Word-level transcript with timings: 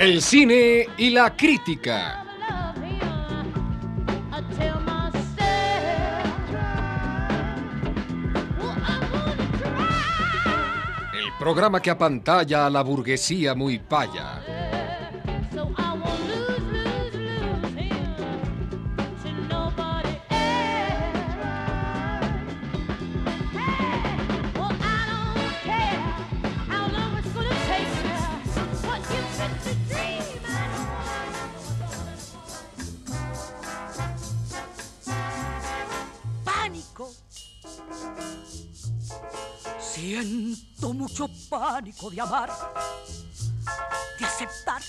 El 0.00 0.22
cine 0.22 0.86
y 0.96 1.10
la 1.10 1.36
crítica. 1.36 2.24
El 11.12 11.32
programa 11.38 11.82
que 11.82 11.90
apantalla 11.90 12.64
a 12.64 12.70
la 12.70 12.80
burguesía 12.80 13.54
muy 13.54 13.78
paya. 13.78 14.39
Siento 39.80 40.94
mucho 40.94 41.28
pánico 41.48 42.10
de 42.10 42.20
amar, 42.20 42.50
de 44.18 44.24
aceptar 44.24 44.82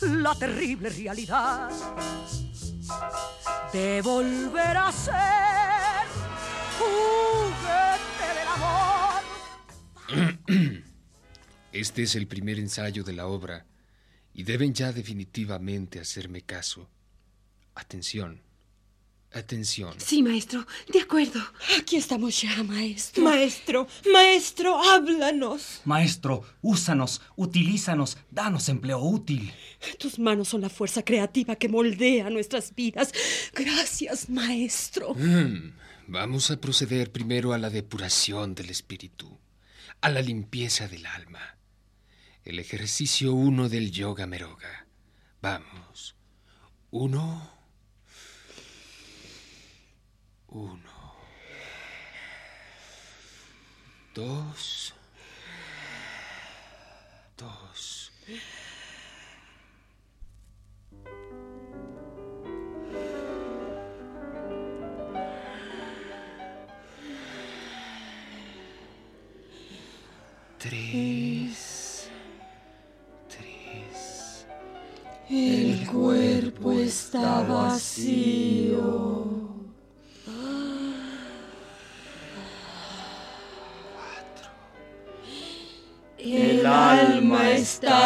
la 0.00 0.34
terrible 0.34 0.90
realidad, 0.90 1.70
de 3.72 4.02
volver 4.02 4.76
a 4.76 4.92
ser 4.92 6.06
juguete 6.78 8.26
del 8.38 8.48
amor. 8.48 9.22
Este 11.72 12.02
es 12.02 12.14
el 12.16 12.26
primer 12.26 12.58
ensayo 12.58 13.04
de 13.04 13.12
la 13.14 13.26
obra 13.26 13.64
y 14.34 14.42
deben 14.42 14.74
ya 14.74 14.92
definitivamente 14.92 16.00
hacerme 16.00 16.42
caso. 16.42 16.88
Atención. 17.74 18.51
Atención. 19.34 19.94
Sí, 19.96 20.22
maestro, 20.22 20.66
de 20.92 21.00
acuerdo. 21.00 21.40
Aquí 21.78 21.96
estamos 21.96 22.42
ya, 22.42 22.62
maestro. 22.64 23.22
Maestro, 23.24 23.88
maestro, 24.12 24.78
háblanos. 24.78 25.80
Maestro, 25.86 26.44
úsanos, 26.60 27.22
utilízanos, 27.36 28.18
danos 28.30 28.68
empleo 28.68 28.98
útil. 28.98 29.50
Tus 29.98 30.18
manos 30.18 30.48
son 30.48 30.60
la 30.60 30.68
fuerza 30.68 31.02
creativa 31.02 31.56
que 31.56 31.70
moldea 31.70 32.28
nuestras 32.28 32.74
vidas. 32.74 33.12
Gracias, 33.54 34.28
maestro. 34.28 35.14
Mm, 35.14 35.72
vamos 36.08 36.50
a 36.50 36.60
proceder 36.60 37.10
primero 37.10 37.54
a 37.54 37.58
la 37.58 37.70
depuración 37.70 38.54
del 38.54 38.68
espíritu, 38.68 39.38
a 40.02 40.10
la 40.10 40.20
limpieza 40.20 40.88
del 40.88 41.06
alma. 41.06 41.56
El 42.44 42.58
ejercicio 42.58 43.32
uno 43.32 43.70
del 43.70 43.92
yoga 43.92 44.26
meroga. 44.26 44.86
Vamos. 45.40 46.16
Uno. 46.90 47.61
Uno. 50.54 51.16
Dos. 54.14 54.92
Dos. 57.38 58.12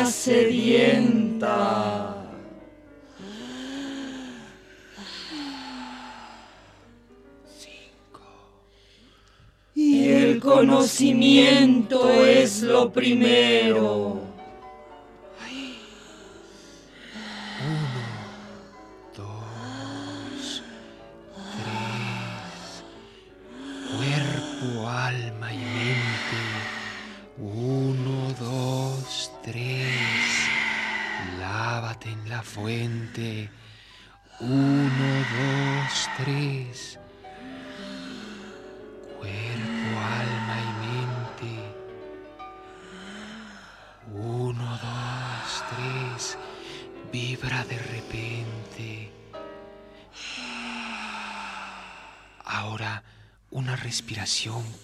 Sedienta. 0.05 2.13
Y 9.75 10.09
el 10.09 10.41
conocimiento 10.41 12.25
es 12.25 12.63
lo 12.63 12.93
primero. 12.93 14.16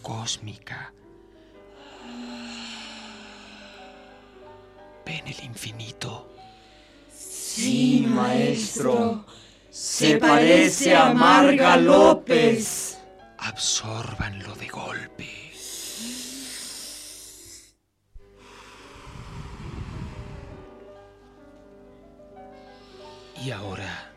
Cósmica. 0.02 0.92
Ven 5.04 5.26
el 5.26 5.44
infinito. 5.44 6.28
Sí, 7.12 8.06
maestro. 8.08 9.24
Se 9.68 10.18
parece 10.18 10.94
a 10.94 11.12
Marga 11.12 11.76
López. 11.76 12.98
Absórbanlo 13.38 14.54
de 14.54 14.68
golpe. 14.68 15.52
Y 23.44 23.50
ahora, 23.50 24.12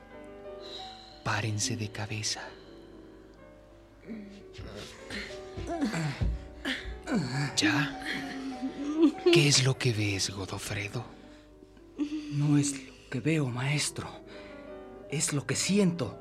párense 1.23 1.75
de 1.75 1.91
cabeza. 1.91 2.43
¿Ya? 7.55 8.01
¿Qué 9.31 9.47
es 9.47 9.63
lo 9.63 9.77
que 9.77 9.93
ves, 9.93 10.29
Godofredo? 10.29 11.05
No 12.31 12.57
es 12.57 12.73
lo 12.73 13.09
que 13.09 13.19
veo, 13.19 13.47
maestro. 13.47 14.09
Es 15.09 15.33
lo 15.33 15.45
que 15.45 15.55
siento. 15.55 16.17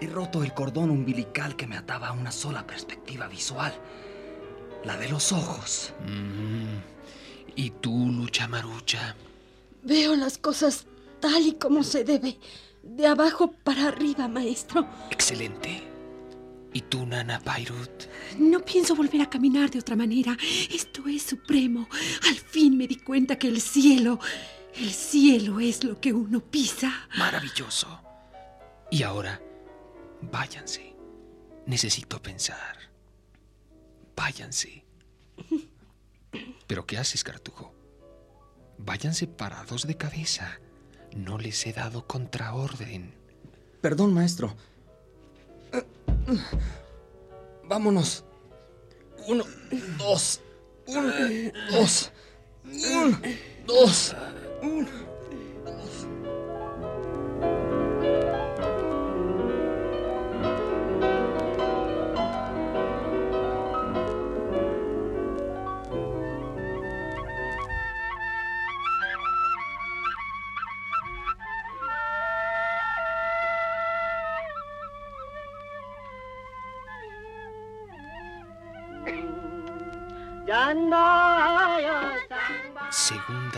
He 0.00 0.06
roto 0.06 0.44
el 0.44 0.54
cordón 0.54 0.90
umbilical 0.90 1.56
que 1.56 1.66
me 1.66 1.76
ataba 1.76 2.08
a 2.08 2.12
una 2.12 2.32
sola 2.32 2.66
perspectiva 2.66 3.28
visual. 3.28 3.74
La 4.84 4.96
de 4.96 5.08
los 5.08 5.32
ojos. 5.32 5.92
Mm. 6.06 6.78
¿Y 7.56 7.70
tú, 7.70 8.10
Lucha 8.10 8.46
Marucha? 8.46 9.16
Veo 9.82 10.14
las 10.14 10.38
cosas 10.38 10.86
tal 11.20 11.46
y 11.46 11.54
como 11.54 11.82
se 11.82 12.04
debe. 12.04 12.38
De 12.82 13.06
abajo 13.06 13.52
para 13.64 13.88
arriba, 13.88 14.28
maestro. 14.28 14.86
Excelente. 15.10 15.95
¿Y 16.76 16.82
tú, 16.82 17.06
Nana 17.06 17.40
Pairut? 17.40 18.04
No 18.38 18.60
pienso 18.60 18.94
volver 18.94 19.22
a 19.22 19.30
caminar 19.30 19.70
de 19.70 19.78
otra 19.78 19.96
manera. 19.96 20.36
Esto 20.70 21.08
es 21.08 21.22
supremo. 21.22 21.88
Al 22.28 22.34
fin 22.34 22.76
me 22.76 22.86
di 22.86 22.96
cuenta 22.96 23.38
que 23.38 23.48
el 23.48 23.62
cielo, 23.62 24.20
el 24.74 24.90
cielo 24.90 25.58
es 25.58 25.82
lo 25.84 25.98
que 25.98 26.12
uno 26.12 26.40
pisa. 26.40 27.08
Maravilloso. 27.16 27.88
Y 28.90 29.04
ahora, 29.04 29.40
váyanse. 30.20 30.94
Necesito 31.64 32.20
pensar. 32.20 32.76
Váyanse. 34.14 34.84
¿Pero 36.66 36.84
qué 36.84 36.98
haces, 36.98 37.24
Cartujo? 37.24 37.72
Váyanse 38.76 39.26
parados 39.26 39.86
de 39.86 39.96
cabeza. 39.96 40.60
No 41.16 41.38
les 41.38 41.66
he 41.66 41.72
dado 41.72 42.06
contraorden. 42.06 43.14
Perdón, 43.80 44.12
maestro. 44.12 44.54
Vámonos. 47.64 48.24
Uno, 49.26 49.44
dos. 49.98 50.40
Uno, 50.86 51.12
dos. 51.70 52.12
Uno, 52.64 53.20
dos. 53.66 54.14
Uno. 54.62 55.15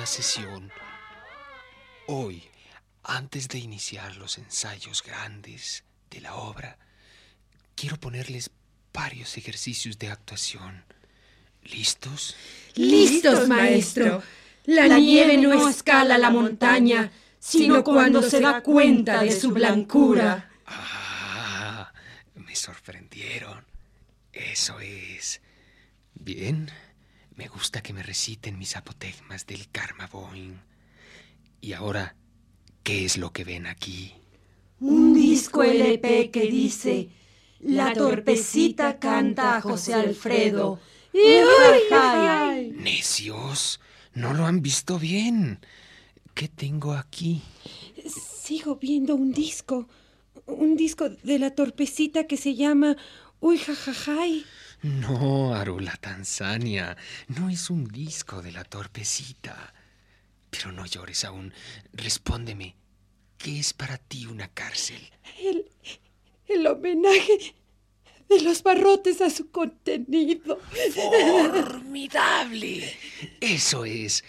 Sesión. 0.08 0.72
Hoy, 2.06 2.42
antes 3.04 3.46
de 3.48 3.58
iniciar 3.58 4.16
los 4.16 4.38
ensayos 4.38 5.02
grandes 5.02 5.84
de 6.10 6.22
la 6.22 6.34
obra, 6.34 6.78
quiero 7.74 7.98
ponerles 8.00 8.50
varios 8.92 9.36
ejercicios 9.36 9.98
de 9.98 10.08
actuación. 10.08 10.82
¿Listos? 11.62 12.34
Listos, 12.74 13.46
maestro. 13.48 14.22
La, 14.64 14.98
nieve 14.98 15.36
no 15.36 15.68
escala 15.68 16.16
la 16.16 16.30
montaña, 16.30 17.10
sino 17.38 17.84
cuando 17.84 18.22
se 18.22 18.40
da 18.40 18.62
cuenta 18.62 19.22
de 19.22 19.30
su 19.30 19.50
blancura. 19.50 20.50
Ah, 20.66 21.92
me 22.34 22.56
sorprendieron. 22.56 23.64
Eso 24.32 24.80
es. 24.80 25.40
Bien, 26.14 26.70
me 27.38 27.46
gusta 27.46 27.80
que 27.82 27.92
me 27.92 28.02
reciten 28.02 28.58
mis 28.58 28.76
apotegmas 28.76 29.46
del 29.46 29.70
Karma 29.70 30.08
Boing. 30.08 30.60
Y 31.60 31.72
ahora, 31.72 32.16
¿qué 32.82 33.04
es 33.04 33.16
lo 33.16 33.32
que 33.32 33.44
ven 33.44 33.66
aquí? 33.66 34.12
Un 34.80 35.14
disco 35.14 35.62
LP 35.62 36.32
que 36.32 36.50
dice, 36.50 37.10
la 37.60 37.92
torpecita 37.92 38.98
canta 38.98 39.56
a 39.56 39.60
José 39.60 39.94
Alfredo. 39.94 40.80
¡Ay, 41.92 42.72
Necios, 42.74 43.78
no 44.14 44.34
lo 44.34 44.44
han 44.44 44.60
visto 44.60 44.98
bien. 44.98 45.60
¿Qué 46.34 46.48
tengo 46.48 46.92
aquí? 46.94 47.42
Sigo 48.42 48.76
viendo 48.76 49.14
un 49.14 49.32
disco. 49.32 49.88
Un 50.46 50.76
disco 50.76 51.08
de 51.08 51.38
la 51.38 51.54
torpecita 51.54 52.26
que 52.26 52.36
se 52.36 52.56
llama 52.56 52.96
Uy 53.38 53.58
Jajajay. 53.58 54.44
No, 54.82 55.54
Arula 55.54 55.96
Tanzania, 56.00 56.96
no 57.28 57.50
es 57.50 57.68
un 57.68 57.86
disco 57.88 58.42
de 58.42 58.52
la 58.52 58.64
torpecita. 58.64 59.74
Pero 60.50 60.72
no 60.72 60.86
llores 60.86 61.24
aún. 61.24 61.52
Respóndeme, 61.92 62.76
¿qué 63.38 63.58
es 63.58 63.72
para 63.72 63.98
ti 63.98 64.26
una 64.26 64.48
cárcel? 64.48 65.00
El, 65.40 65.66
el 66.46 66.66
homenaje 66.66 67.54
de 68.28 68.42
los 68.42 68.62
barrotes 68.62 69.20
a 69.20 69.30
su 69.30 69.50
contenido. 69.50 70.60
¡Formidable! 70.94 72.96
Eso 73.40 73.84
es. 73.84 74.24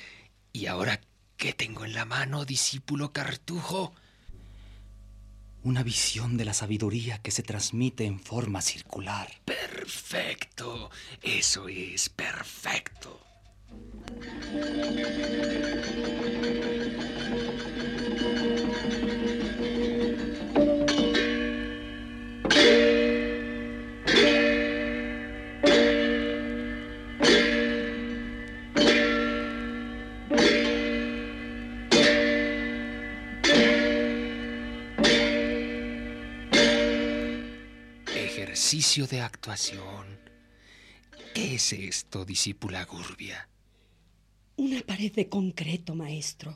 ¿Y 0.51 0.65
ahora 0.65 0.99
qué 1.37 1.53
tengo 1.53 1.85
en 1.85 1.93
la 1.93 2.05
mano, 2.05 2.43
discípulo 2.43 3.13
Cartujo? 3.13 3.93
Una 5.63 5.83
visión 5.83 6.37
de 6.37 6.45
la 6.45 6.53
sabiduría 6.53 7.17
que 7.17 7.31
se 7.31 7.43
transmite 7.43 8.05
en 8.05 8.19
forma 8.19 8.61
circular. 8.61 9.29
Perfecto. 9.45 10.89
Eso 11.21 11.67
es 11.67 12.09
perfecto. 12.09 13.19
Ejercicio 38.69 39.07
de 39.07 39.21
actuación. 39.21 40.05
¿Qué 41.33 41.55
es 41.55 41.73
esto, 41.73 42.23
discípula 42.23 42.85
Gurbia? 42.85 43.49
Una 44.57 44.79
pared 44.81 45.11
de 45.11 45.27
concreto, 45.27 45.95
maestro. 45.95 46.55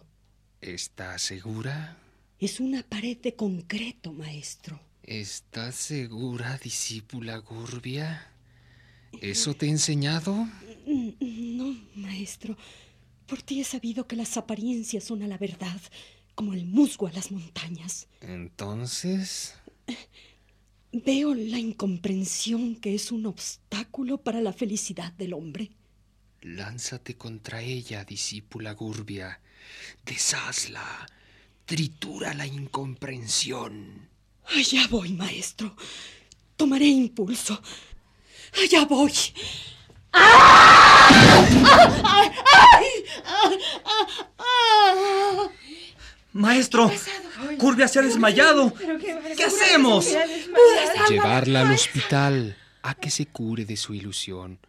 ¿Estás 0.62 1.24
segura? 1.24 1.98
Es 2.40 2.60
una 2.60 2.84
pared 2.84 3.18
de 3.18 3.34
concreto, 3.34 4.14
maestro. 4.14 4.80
¿Estás 5.02 5.74
segura, 5.74 6.60
discípula 6.60 7.38
Gurbia? 7.38 8.32
¿Eso 9.20 9.56
te 9.56 9.66
he 9.66 9.70
enseñado? 9.70 10.48
No, 10.86 11.76
maestro. 11.96 12.56
Por 13.26 13.42
ti 13.42 13.60
he 13.60 13.64
sabido 13.64 14.08
que 14.08 14.18
las 14.18 14.38
apariencias 14.38 15.04
son 15.04 15.24
a 15.24 15.28
la 15.28 15.40
verdad, 15.40 15.82
como 16.36 16.54
el 16.54 16.68
musgo 16.68 17.08
a 17.08 17.12
las 17.12 17.32
montañas. 17.32 18.08
Entonces... 18.22 19.56
Veo 20.96 21.34
la 21.34 21.58
incomprensión 21.58 22.76
que 22.76 22.94
es 22.94 23.12
un 23.12 23.26
obstáculo 23.26 24.20
para 24.20 24.42
la 24.42 24.54
felicidad 24.54 25.12
del 25.14 25.34
hombre. 25.34 25.72
Lánzate 26.42 27.18
contra 27.18 27.64
ella, 27.64 28.06
discípula 28.06 28.74
Gurbia. 28.74 29.42
Deshazla. 30.06 31.08
Tritura 31.66 32.36
la 32.36 32.46
incomprensión. 32.46 34.08
Allá 34.46 34.86
voy, 34.88 35.14
maestro. 35.14 35.76
Tomaré 36.56 36.86
impulso. 36.86 37.60
Allá 38.62 38.86
voy. 38.86 39.14
Maestro, 46.34 46.92
Gurbia 47.58 47.88
se 47.88 48.00
ha 48.00 48.02
desmayado. 48.02 48.74
¿Qué 49.38 49.44
hacemos? 49.44 50.08
Llevarla 51.10 51.62
al 51.62 51.72
hospital 51.72 52.58
a 52.82 52.96
que 52.96 53.10
se 53.10 53.28
cure 53.28 53.66
de 53.66 53.78
su 53.78 53.94
ilusión. 53.94 54.60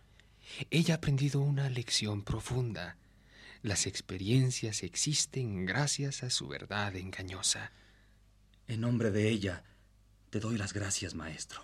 Ella 0.71 0.95
ha 0.95 0.97
aprendido 0.99 1.41
una 1.41 1.69
lección 1.69 2.23
profunda. 2.23 2.97
Las 3.63 3.87
experiencias 3.87 4.83
existen 4.83 5.65
gracias 5.65 6.23
a 6.23 6.31
su 6.31 6.49
verdad 6.49 6.95
engañosa. 6.97 7.73
En 8.69 8.83
nombre 8.83 9.11
de 9.11 9.31
ella, 9.31 9.65
te 10.31 10.41
doy 10.41 10.59
las 10.59 10.75
gracias, 10.75 11.15
maestro. 11.15 11.63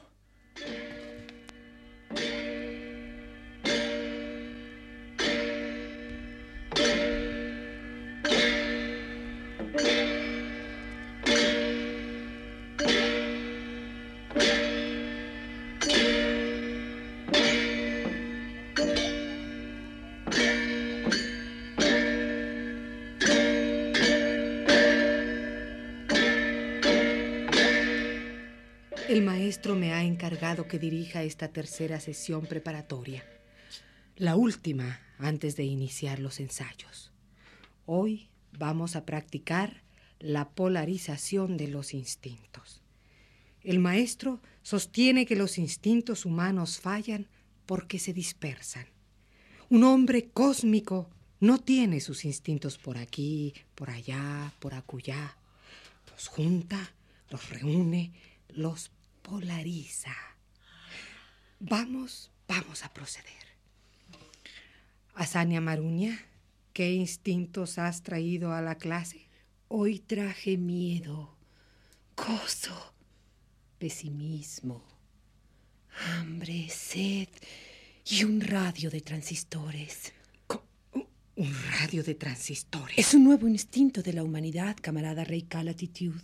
Que 30.50 30.80
dirija 30.80 31.22
esta 31.22 31.48
tercera 31.48 32.00
sesión 32.00 32.44
preparatoria, 32.44 33.24
la 34.16 34.34
última 34.34 35.00
antes 35.16 35.54
de 35.54 35.62
iniciar 35.62 36.18
los 36.18 36.40
ensayos. 36.40 37.12
Hoy 37.86 38.30
vamos 38.58 38.96
a 38.96 39.06
practicar 39.06 39.84
la 40.18 40.50
polarización 40.50 41.56
de 41.56 41.68
los 41.68 41.94
instintos. 41.94 42.82
El 43.62 43.78
maestro 43.78 44.40
sostiene 44.62 45.24
que 45.24 45.36
los 45.36 45.56
instintos 45.56 46.26
humanos 46.26 46.80
fallan 46.80 47.28
porque 47.64 48.00
se 48.00 48.12
dispersan. 48.12 48.86
Un 49.68 49.84
hombre 49.84 50.30
cósmico 50.30 51.10
no 51.38 51.58
tiene 51.58 52.00
sus 52.00 52.24
instintos 52.24 52.76
por 52.76 52.98
aquí, 52.98 53.54
por 53.76 53.88
allá, 53.88 54.52
por 54.58 54.74
acullá. 54.74 55.36
Los 56.10 56.26
junta, 56.26 56.92
los 57.30 57.48
reúne, 57.50 58.12
los 58.48 58.90
polariza. 59.22 60.29
Vamos, 61.60 62.30
vamos 62.48 62.84
a 62.86 62.92
proceder. 62.92 63.28
Asania 65.14 65.60
Maruña, 65.60 66.18
¿qué 66.72 66.94
instintos 66.94 67.76
has 67.76 68.02
traído 68.02 68.54
a 68.54 68.62
la 68.62 68.76
clase? 68.76 69.28
Hoy 69.68 69.98
traje 69.98 70.56
miedo, 70.56 71.36
gozo, 72.16 72.94
pesimismo, 73.78 74.82
hambre, 76.16 76.70
sed 76.70 77.28
y 78.06 78.24
un 78.24 78.40
radio 78.40 78.88
de 78.88 79.02
transistores. 79.02 80.14
¿Un 81.36 81.54
radio 81.78 82.02
de 82.02 82.14
transistores? 82.14 82.96
Es 82.96 83.12
un 83.12 83.24
nuevo 83.24 83.46
instinto 83.48 84.00
de 84.00 84.14
la 84.14 84.22
humanidad, 84.22 84.78
camarada 84.80 85.24
Rey 85.24 85.42
Calatitude. 85.42 86.22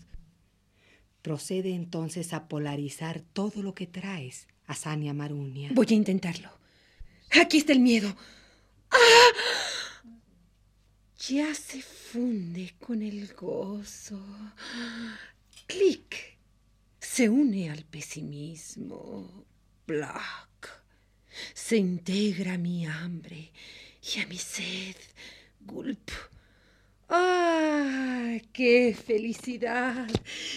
Procede 1.20 1.74
entonces 1.74 2.32
a 2.32 2.48
polarizar 2.48 3.20
todo 3.20 3.62
lo 3.62 3.74
que 3.74 3.86
traes, 3.86 4.48
Asania 4.66 5.14
Marunia. 5.14 5.70
Voy 5.72 5.86
a 5.90 5.94
intentarlo. 5.94 6.50
Aquí 7.40 7.58
está 7.58 7.72
el 7.72 7.80
miedo. 7.80 8.16
¡Ah! 8.90 8.96
Ya 11.28 11.54
se 11.54 11.82
funde 11.82 12.74
con 12.78 13.02
el 13.02 13.32
gozo. 13.34 14.20
Clic. 15.66 16.38
Se 17.00 17.28
une 17.28 17.70
al 17.70 17.84
pesimismo. 17.84 19.44
Black. 19.86 20.46
se 21.54 21.76
integra 21.76 22.54
a 22.54 22.58
mi 22.58 22.86
hambre 22.86 23.52
y 24.02 24.20
a 24.20 24.26
mi 24.26 24.38
sed. 24.38 24.96
Gulp. 25.60 26.10
¡Ah! 27.08 28.38
¡Qué 28.52 28.96
felicidad! 29.06 30.08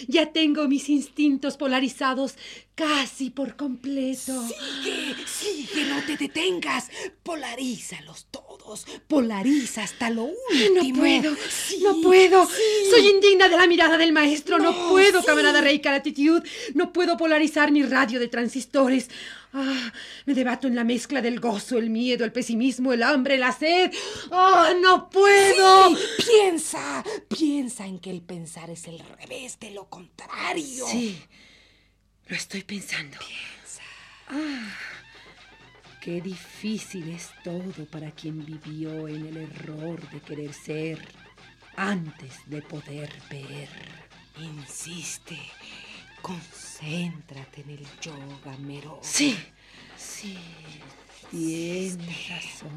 Ya 0.08 0.32
tengo 0.32 0.66
mis 0.68 0.88
instintos 0.88 1.56
polarizados 1.56 2.34
casi 2.74 3.30
por 3.30 3.56
completo. 3.56 4.42
Sigue, 4.48 5.14
sigue, 5.26 5.84
no 5.84 6.02
te 6.04 6.16
detengas. 6.16 6.90
Polarízalos 7.22 8.26
todos. 8.30 8.86
Polariza 9.06 9.82
hasta 9.82 10.10
lo 10.10 10.24
último. 10.24 10.82
No 10.82 10.98
puedo, 10.98 11.36
no 11.82 12.00
puedo. 12.00 12.48
Soy 12.90 13.08
indigna 13.08 13.48
de 13.48 13.56
la 13.56 13.66
mirada 13.66 13.98
del 13.98 14.12
maestro. 14.12 14.58
No, 14.58 14.88
puedo, 14.88 15.22
camarada 15.22 15.60
Rey 15.60 15.80
Caratitude. 15.80 16.48
No 16.74 16.92
puedo 16.92 17.16
polarizar 17.16 17.70
mi 17.70 17.82
radio 17.82 18.18
de 18.18 18.28
transistores. 18.28 19.08
Ah, 19.52 19.92
me 20.26 20.34
debato 20.34 20.68
en 20.68 20.76
la 20.76 20.84
mezcla 20.84 21.20
del 21.20 21.40
gozo, 21.40 21.78
el 21.78 21.90
miedo, 21.90 22.24
el 22.24 22.32
pesimismo, 22.32 22.92
el 22.92 23.02
hambre, 23.02 23.36
la 23.36 23.52
sed. 23.52 23.92
¡Ah, 24.30 24.72
no 24.80 25.10
puedo! 25.10 25.96
piensa, 26.18 27.02
piensa 27.28 27.86
en 27.86 27.98
que 27.98 28.10
el 28.10 28.22
pensar 28.22 28.70
es 28.70 28.86
el 28.86 29.00
revés 29.00 29.58
de 29.58 29.72
lo 29.72 29.88
contrario. 29.88 30.86
Sí, 30.86 31.20
lo 32.26 32.36
estoy 32.36 32.62
pensando. 32.62 33.18
Piensa. 33.18 33.82
Ah, 34.28 34.72
qué 36.00 36.20
difícil 36.20 37.08
es 37.10 37.30
todo 37.42 37.84
para 37.86 38.12
quien 38.12 38.44
vivió 38.46 39.08
en 39.08 39.26
el 39.26 39.36
error 39.36 40.08
de 40.10 40.20
querer 40.20 40.52
ser 40.54 41.00
antes 41.76 42.38
de 42.46 42.62
poder 42.62 43.10
ver. 43.28 43.68
Insiste, 44.38 45.38
concéntrate 46.22 47.62
en 47.62 47.70
el 47.70 47.86
yoga 48.00 48.56
mero. 48.58 48.98
Sí, 49.02 49.36
sí, 49.96 50.36
tienes 51.30 52.28
razón. 52.28 52.70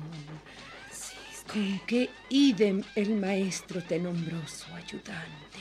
Con 1.52 1.80
qué 1.86 2.10
idem 2.30 2.84
el 2.96 3.16
maestro 3.16 3.84
te 3.84 4.00
nombró 4.00 4.48
su 4.48 4.74
ayudante. 4.74 5.54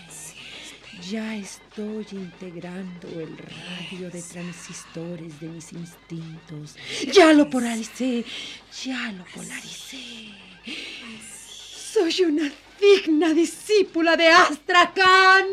Ya 1.10 1.34
estoy 1.36 2.06
integrando 2.12 3.08
el 3.08 3.36
radio 3.36 4.10
de 4.10 4.22
transistores 4.22 5.40
de 5.40 5.48
mis 5.48 5.72
instintos. 5.72 6.76
Ya 7.12 7.32
lo 7.32 7.50
polaricé, 7.50 8.24
ya 8.84 9.10
lo 9.12 9.24
polaricé. 9.24 10.28
Soy 11.92 12.22
una 12.22 12.50
digna 12.80 13.32
discípula 13.32 14.16
de 14.16 14.28
Astrakhan. 14.28 15.44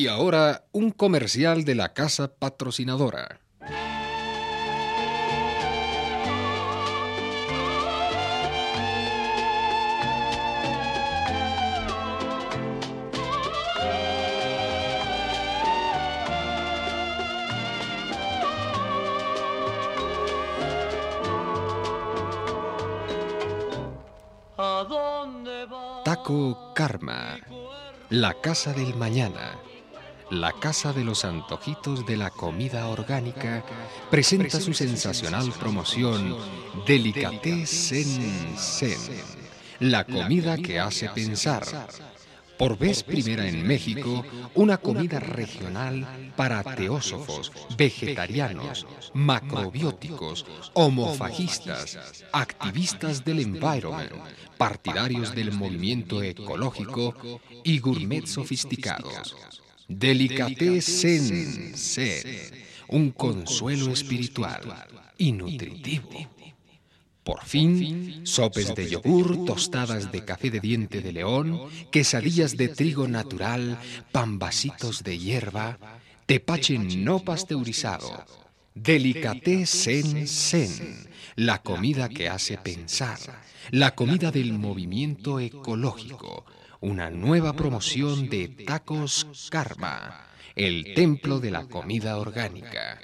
Y 0.00 0.08
ahora 0.08 0.64
un 0.72 0.92
comercial 0.92 1.66
de 1.66 1.74
la 1.74 1.92
casa 1.92 2.34
patrocinadora. 2.34 3.38
Taco 26.06 26.72
Karma, 26.74 27.36
la 28.08 28.32
casa 28.40 28.72
del 28.72 28.94
mañana. 28.94 29.58
La 30.30 30.52
Casa 30.52 30.92
de 30.92 31.02
los 31.02 31.24
Antojitos 31.24 32.06
de 32.06 32.16
la 32.16 32.30
Comida 32.30 32.86
Orgánica 32.86 33.64
presenta 34.12 34.60
su 34.60 34.72
sensacional 34.72 35.50
promoción 35.58 36.36
Delicatessen 36.86 38.56
Sen, 38.56 38.96
la 39.80 40.04
comida 40.04 40.56
que 40.56 40.78
hace 40.78 41.08
pensar. 41.08 41.64
Por 42.56 42.78
vez 42.78 43.02
primera 43.02 43.48
en 43.48 43.66
México, 43.66 44.24
una 44.54 44.76
comida 44.76 45.18
regional 45.18 46.32
para 46.36 46.62
teósofos, 46.62 47.50
vegetarianos, 47.76 48.86
macrobióticos, 49.14 50.46
homofagistas, 50.74 51.98
activistas 52.32 53.24
del 53.24 53.40
environment, 53.40 54.12
partidarios 54.56 55.34
del 55.34 55.50
movimiento 55.50 56.22
ecológico 56.22 57.40
y 57.64 57.80
gourmet 57.80 58.26
sofisticados. 58.26 59.59
Delicatessen 59.90 61.76
Sen, 61.76 62.22
un 62.90 63.10
consuelo 63.10 63.92
espiritual 63.92 64.62
y 65.18 65.32
nutritivo. 65.32 66.30
Por 67.24 67.44
fin, 67.44 68.20
sopes 68.24 68.72
de 68.76 68.88
yogur, 68.88 69.44
tostadas 69.44 70.12
de 70.12 70.24
café 70.24 70.48
de 70.52 70.60
diente 70.60 71.00
de 71.00 71.12
león, 71.12 71.62
quesadillas 71.90 72.56
de 72.56 72.68
trigo 72.68 73.08
natural, 73.08 73.80
pambasitos 74.12 75.02
de 75.02 75.18
hierba, 75.18 75.76
tepache 76.24 76.78
no 76.78 77.18
pasteurizado. 77.24 78.24
Delicatessen 78.76 80.28
Sen, 80.28 81.08
la 81.34 81.62
comida 81.62 82.08
que 82.08 82.28
hace 82.28 82.58
pensar, 82.58 83.18
la 83.72 83.96
comida 83.96 84.30
del 84.30 84.52
movimiento 84.52 85.40
ecológico 85.40 86.46
una 86.80 87.10
nueva 87.10 87.52
promoción 87.52 88.28
de 88.28 88.48
Tacos 88.48 89.48
Karma, 89.50 90.26
el 90.56 90.94
templo 90.94 91.38
de 91.38 91.50
la 91.50 91.66
comida 91.66 92.16
orgánica. 92.16 92.98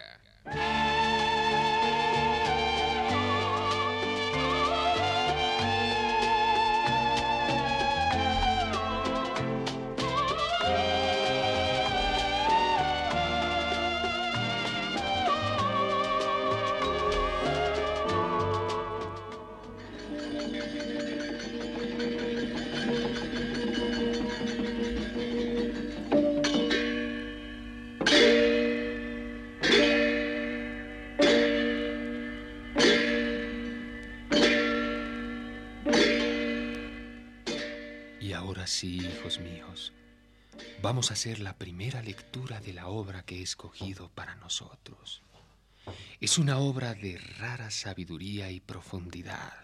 Y 38.82 39.00
ahora 39.00 39.08
sí, 39.10 39.18
hijos 39.18 39.38
míos, 39.38 39.92
vamos 40.82 41.10
a 41.10 41.14
hacer 41.14 41.38
la 41.38 41.56
primera 41.56 42.02
lectura 42.02 42.60
de 42.60 42.74
la 42.74 42.88
obra 42.88 43.22
que 43.22 43.38
he 43.38 43.42
escogido 43.42 44.10
para 44.10 44.34
nosotros. 44.34 45.22
Es 46.20 46.36
una 46.36 46.58
obra 46.58 46.92
de 46.92 47.16
rara 47.38 47.70
sabiduría 47.70 48.50
y 48.50 48.60
profundidad, 48.60 49.54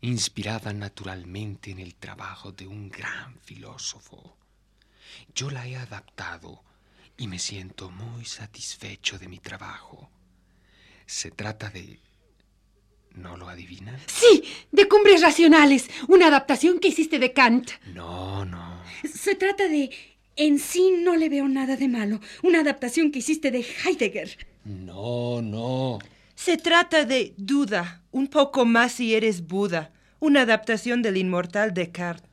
inspirada 0.00 0.72
naturalmente 0.72 1.70
en 1.70 1.78
el 1.78 1.94
trabajo 1.94 2.50
de 2.50 2.66
un 2.66 2.88
gran 2.88 3.38
filósofo. 3.40 4.36
Yo 5.34 5.50
la 5.50 5.68
he 5.68 5.76
adaptado 5.76 6.64
y 7.16 7.28
me 7.28 7.38
siento 7.38 7.90
muy 7.90 8.24
satisfecho 8.24 9.18
de 9.18 9.28
mi 9.28 9.38
trabajo. 9.38 10.10
Se 11.06 11.30
trata 11.30 11.70
de... 11.70 12.00
¿No 13.16 13.36
lo 13.36 13.48
adivinan? 13.48 13.96
Sí, 14.06 14.44
de 14.72 14.88
Cumbres 14.88 15.22
Racionales, 15.22 15.88
una 16.06 16.26
adaptación 16.26 16.78
que 16.78 16.88
hiciste 16.88 17.18
de 17.18 17.32
Kant. 17.32 17.70
No, 17.94 18.44
no. 18.44 18.82
Se 19.10 19.34
trata 19.34 19.68
de 19.68 19.90
En 20.36 20.58
sí 20.58 20.92
no 20.98 21.16
le 21.16 21.30
veo 21.30 21.48
nada 21.48 21.76
de 21.76 21.88
malo, 21.88 22.20
una 22.42 22.60
adaptación 22.60 23.10
que 23.10 23.20
hiciste 23.20 23.50
de 23.50 23.64
Heidegger. 23.84 24.36
No, 24.64 25.40
no. 25.40 25.98
Se 26.34 26.58
trata 26.58 27.06
de 27.06 27.32
Duda, 27.38 28.02
un 28.10 28.28
poco 28.28 28.66
más 28.66 28.92
si 28.92 29.14
eres 29.14 29.46
Buda, 29.46 29.92
una 30.20 30.42
adaptación 30.42 31.00
del 31.00 31.16
inmortal 31.16 31.72
Descartes. 31.72 32.28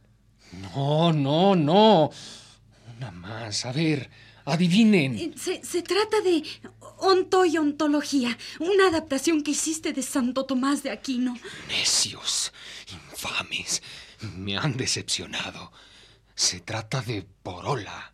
No, 0.75 1.13
no, 1.13 1.56
no. 1.56 2.12
Una 2.98 3.12
más. 3.12 3.66
A 3.66 3.72
ver, 3.72 4.10
adivinen. 4.46 5.18
Eh, 5.18 5.32
Se, 5.38 5.64
se 5.64 5.82
trata 5.82 6.22
de 6.22 6.44
Onto 7.00 7.46
y 7.46 7.58
Ontología, 7.58 8.38
una 8.60 8.88
adaptación 8.88 9.44
que 9.44 9.52
hiciste 9.52 9.94
de 9.94 10.02
Santo 10.02 10.46
Tomás 10.46 10.84
de 10.84 10.92
Aquino. 10.92 11.36
Necios, 11.68 12.54
infames, 12.92 13.82
me 14.38 14.58
han 14.58 14.78
decepcionado. 14.78 15.72
Se 16.36 16.60
trata 16.62 17.02
de 17.02 17.26
Porola, 17.44 18.12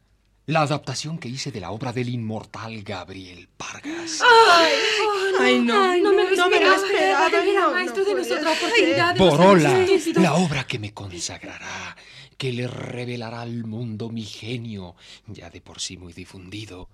La 0.49 0.61
adaptación 0.61 1.19
que 1.19 1.29
hice 1.29 1.51
de 1.51 1.59
la 1.59 1.69
obra 1.69 1.93
del 1.93 2.09
inmortal 2.09 2.81
Gabriel 2.81 3.47
Vargas. 3.55 4.19
Ay, 5.39 5.59
no, 5.59 5.95
no 5.97 6.11
me 6.11 6.23
lo 6.27 6.35
no 6.37 6.49
me 6.49 6.59
lo 6.59 6.73
esperaba. 6.73 6.75
esperaba, 6.75 7.29
De 7.29 7.53
no, 7.53 7.71
maestro, 7.71 8.03
no 8.03 8.11
otra 8.13 8.23
ser. 8.25 8.47
oportunidad. 8.47 9.13
de 9.13 9.19
Borola, 9.19 9.85
la 10.15 10.33
obra 10.33 10.63
que 10.65 10.79
me 10.79 10.91
consagrará, 10.91 11.95
que 12.35 12.51
le 12.51 12.65
revelará 12.67 13.41
al 13.41 13.63
mundo 13.65 14.09
mi 14.09 14.23
genio, 14.23 14.95
ya 15.27 15.51
de 15.51 15.61
por 15.61 15.79
sí 15.79 15.97
muy 15.97 16.13
difundido. 16.13 16.89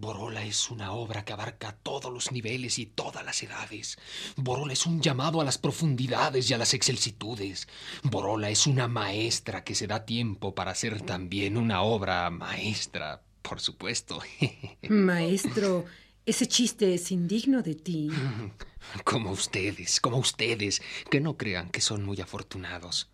Borola 0.00 0.44
es 0.44 0.70
una 0.70 0.92
obra 0.92 1.24
que 1.24 1.32
abarca 1.32 1.72
todos 1.82 2.12
los 2.12 2.30
niveles 2.30 2.78
y 2.78 2.86
todas 2.86 3.24
las 3.24 3.42
edades. 3.42 3.98
Borola 4.36 4.72
es 4.72 4.86
un 4.86 5.02
llamado 5.02 5.40
a 5.40 5.44
las 5.44 5.58
profundidades 5.58 6.48
y 6.48 6.54
a 6.54 6.58
las 6.58 6.72
excelsitudes. 6.72 7.66
Borola 8.04 8.48
es 8.48 8.68
una 8.68 8.86
maestra 8.86 9.64
que 9.64 9.74
se 9.74 9.88
da 9.88 10.04
tiempo 10.04 10.54
para 10.54 10.70
hacer 10.70 11.02
también 11.02 11.56
una 11.56 11.82
obra 11.82 12.30
maestra, 12.30 13.22
por 13.42 13.58
supuesto. 13.60 14.22
Maestro, 14.88 15.84
ese 16.24 16.46
chiste 16.46 16.94
es 16.94 17.10
indigno 17.10 17.62
de 17.62 17.74
ti. 17.74 18.08
Como 19.04 19.32
ustedes, 19.32 20.00
como 20.00 20.18
ustedes, 20.18 20.80
que 21.10 21.20
no 21.20 21.36
crean 21.36 21.70
que 21.70 21.80
son 21.80 22.04
muy 22.04 22.20
afortunados. 22.20 23.10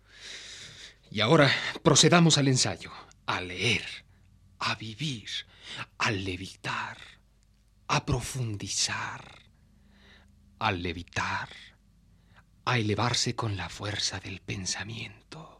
Y 1.09 1.21
ahora 1.21 1.51
procedamos 1.81 2.37
al 2.37 2.47
ensayo, 2.47 2.91
a 3.25 3.41
leer, 3.41 3.83
a 4.59 4.75
vivir, 4.75 5.27
a 5.97 6.11
levitar, 6.11 6.97
a 7.87 8.05
profundizar, 8.05 9.43
a 10.59 10.71
levitar, 10.71 11.49
a 12.65 12.79
elevarse 12.79 13.35
con 13.35 13.55
la 13.57 13.69
fuerza 13.69 14.19
del 14.19 14.41
pensamiento. 14.41 15.55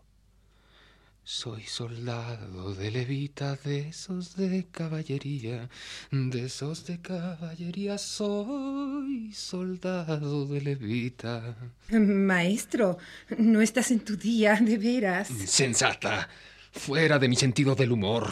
Soy 1.28 1.64
soldado 1.64 2.76
de 2.76 2.92
levita, 2.92 3.56
de 3.56 3.90
esos 3.90 4.36
de 4.36 4.68
caballería, 4.72 5.70
de 6.12 6.46
esos 6.46 6.86
de 6.86 7.02
caballería, 7.02 7.98
soy 7.98 9.34
soldado 9.34 10.46
de 10.46 10.62
levita. 10.62 11.56
Maestro, 11.90 13.00
no 13.40 13.62
estás 13.62 13.90
en 13.90 14.02
tu 14.02 14.16
día, 14.18 14.54
de 14.62 14.78
veras. 14.78 15.30
Sensata, 15.48 16.30
fuera 16.72 17.18
de 17.18 17.28
mi 17.28 17.36
sentido 17.36 17.74
del 17.74 17.94
humor, 17.94 18.32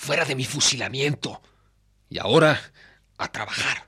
fuera 0.00 0.24
de 0.24 0.34
mi 0.34 0.44
fusilamiento. 0.44 1.42
Y 2.08 2.18
ahora, 2.18 2.58
a 3.18 3.28
trabajar. 3.28 3.86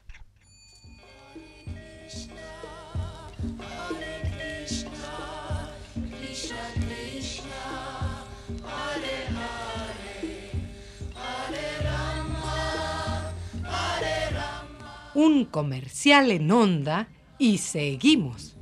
Un 15.15 15.45
comercial 15.47 16.31
en 16.31 16.51
onda 16.51 17.09
y 17.39 17.59
seguimos. 17.59 18.55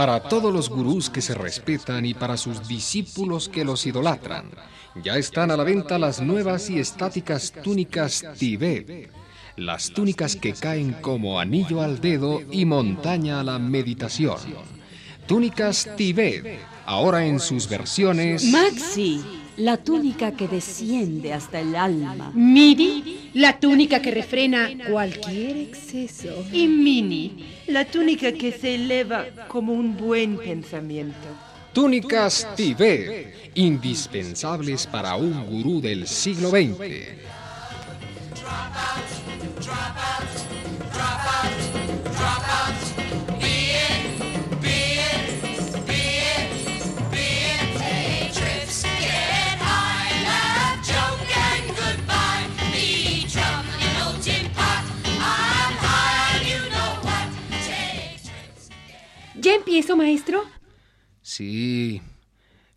Para 0.00 0.18
todos 0.18 0.50
los 0.50 0.70
gurús 0.70 1.10
que 1.10 1.20
se 1.20 1.34
respetan 1.34 2.06
y 2.06 2.14
para 2.14 2.38
sus 2.38 2.66
discípulos 2.66 3.50
que 3.50 3.66
los 3.66 3.84
idolatran, 3.84 4.50
ya 5.04 5.18
están 5.18 5.50
a 5.50 5.58
la 5.58 5.62
venta 5.62 5.98
las 5.98 6.22
nuevas 6.22 6.70
y 6.70 6.78
estáticas 6.78 7.52
túnicas 7.62 8.24
Tibet. 8.38 9.10
Las 9.56 9.90
túnicas 9.90 10.36
que 10.36 10.54
caen 10.54 10.94
como 11.02 11.38
anillo 11.38 11.82
al 11.82 12.00
dedo 12.00 12.40
y 12.50 12.64
montaña 12.64 13.40
a 13.40 13.44
la 13.44 13.58
meditación. 13.58 14.38
Túnicas 15.26 15.86
Tibet, 15.98 16.60
ahora 16.86 17.26
en 17.26 17.38
sus 17.38 17.68
versiones... 17.68 18.44
Maxi, 18.44 19.22
la 19.60 19.76
túnica 19.76 20.32
que 20.32 20.48
desciende 20.48 21.32
hasta 21.34 21.60
el 21.60 21.76
alma. 21.76 22.32
Midi, 22.34 23.30
la 23.34 23.60
túnica 23.60 24.00
que 24.00 24.10
refrena 24.10 24.70
cualquier 24.88 25.58
exceso. 25.58 26.44
Y 26.50 26.66
Mini, 26.66 27.44
la 27.66 27.84
túnica 27.84 28.32
que 28.32 28.52
se 28.52 28.76
eleva 28.76 29.26
como 29.48 29.74
un 29.74 29.96
buen 29.96 30.38
pensamiento. 30.38 31.28
Túnicas 31.74 32.48
Tibet, 32.56 33.52
indispensables 33.54 34.86
para 34.86 35.14
un 35.16 35.44
gurú 35.46 35.80
del 35.80 36.06
siglo 36.06 36.50
XX. 36.50 37.20
¿Ya 59.50 59.56
empiezo, 59.56 59.96
maestro? 59.96 60.44
Sí, 61.22 62.00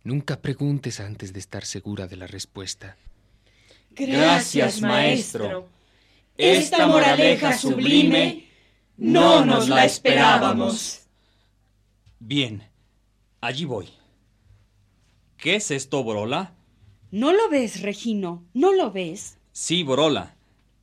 nunca 0.02 0.42
preguntes 0.42 0.98
antes 0.98 1.32
de 1.32 1.38
estar 1.38 1.64
segura 1.64 2.08
de 2.08 2.16
la 2.16 2.26
respuesta. 2.26 2.96
Gracias, 3.92 4.80
maestro. 4.80 5.68
Esta 6.36 6.88
moraleja 6.88 7.56
sublime 7.56 8.48
no 8.96 9.44
nos 9.44 9.68
la 9.68 9.84
esperábamos. 9.84 11.02
Bien, 12.18 12.64
allí 13.40 13.66
voy. 13.66 13.88
¿Qué 15.36 15.54
es 15.54 15.70
esto, 15.70 16.02
Borola? 16.02 16.54
¿No 17.12 17.32
lo 17.32 17.48
ves, 17.50 17.82
Regino? 17.82 18.42
¿No 18.52 18.72
lo 18.72 18.90
ves? 18.90 19.38
Sí, 19.52 19.84
Borola. 19.84 20.34